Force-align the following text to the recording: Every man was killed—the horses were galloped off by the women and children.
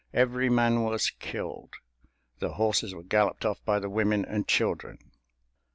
Every 0.15 0.49
man 0.49 0.81
was 0.81 1.11
killed—the 1.11 2.53
horses 2.53 2.95
were 2.95 3.03
galloped 3.03 3.45
off 3.45 3.63
by 3.65 3.77
the 3.77 3.87
women 3.87 4.25
and 4.25 4.47
children. 4.47 4.97